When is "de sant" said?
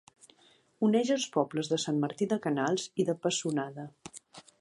1.73-1.99